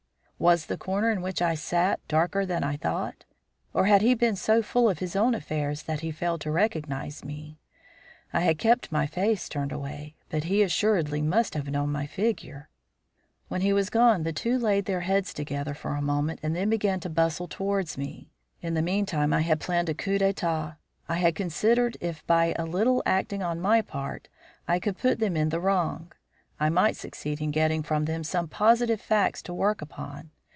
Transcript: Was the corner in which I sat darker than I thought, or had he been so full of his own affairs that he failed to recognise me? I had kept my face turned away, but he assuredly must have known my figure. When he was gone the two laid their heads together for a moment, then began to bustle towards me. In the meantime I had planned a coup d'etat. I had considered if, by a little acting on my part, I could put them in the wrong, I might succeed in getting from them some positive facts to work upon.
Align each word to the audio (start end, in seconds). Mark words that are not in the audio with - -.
Was 0.41 0.65
the 0.65 0.75
corner 0.75 1.11
in 1.11 1.21
which 1.21 1.39
I 1.39 1.53
sat 1.53 1.99
darker 2.07 2.47
than 2.47 2.63
I 2.63 2.75
thought, 2.75 3.25
or 3.75 3.85
had 3.85 4.01
he 4.01 4.15
been 4.15 4.35
so 4.35 4.63
full 4.63 4.89
of 4.89 4.97
his 4.97 5.15
own 5.15 5.35
affairs 5.35 5.83
that 5.83 5.99
he 5.99 6.09
failed 6.09 6.41
to 6.41 6.49
recognise 6.49 7.23
me? 7.23 7.59
I 8.33 8.39
had 8.39 8.57
kept 8.57 8.91
my 8.91 9.05
face 9.05 9.47
turned 9.47 9.71
away, 9.71 10.15
but 10.29 10.45
he 10.45 10.63
assuredly 10.63 11.21
must 11.21 11.53
have 11.53 11.69
known 11.69 11.91
my 11.91 12.07
figure. 12.07 12.69
When 13.49 13.61
he 13.61 13.71
was 13.71 13.91
gone 13.91 14.23
the 14.23 14.33
two 14.33 14.57
laid 14.57 14.85
their 14.85 15.01
heads 15.01 15.31
together 15.31 15.75
for 15.75 15.91
a 15.95 16.01
moment, 16.01 16.39
then 16.41 16.71
began 16.71 16.99
to 17.01 17.09
bustle 17.11 17.47
towards 17.47 17.95
me. 17.95 18.31
In 18.63 18.73
the 18.73 18.81
meantime 18.81 19.33
I 19.33 19.41
had 19.41 19.59
planned 19.59 19.89
a 19.89 19.93
coup 19.93 20.17
d'etat. 20.17 20.75
I 21.07 21.17
had 21.17 21.35
considered 21.35 21.97
if, 22.01 22.25
by 22.25 22.55
a 22.57 22.65
little 22.65 23.03
acting 23.05 23.43
on 23.43 23.61
my 23.61 23.83
part, 23.83 24.27
I 24.67 24.79
could 24.79 24.97
put 24.97 25.19
them 25.19 25.37
in 25.37 25.49
the 25.49 25.59
wrong, 25.59 26.11
I 26.59 26.69
might 26.69 26.95
succeed 26.95 27.41
in 27.41 27.49
getting 27.49 27.81
from 27.81 28.05
them 28.05 28.23
some 28.23 28.47
positive 28.47 29.01
facts 29.01 29.41
to 29.43 29.53
work 29.53 29.81
upon. 29.81 30.29